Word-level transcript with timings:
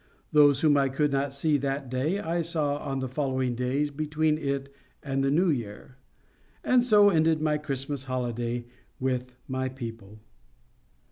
Those 0.31 0.61
whom 0.61 0.77
I 0.77 0.89
could 0.89 1.11
not 1.11 1.31
see 1.31 1.57
that 1.59 1.87
day, 1.87 2.17
I 2.17 2.41
saw 2.41 2.77
on 2.77 3.01
the 3.01 3.07
following 3.07 3.53
days 3.53 3.91
between 3.91 4.39
it 4.39 4.73
and 5.03 5.23
the 5.23 5.29
new 5.29 5.51
year. 5.51 5.97
And 6.63 6.83
so 6.83 7.11
ended 7.11 7.39
my 7.39 7.59
Christmas 7.59 8.05
holiday 8.05 8.65
with 8.99 9.35
my 9.47 9.69
people. 9.69 10.17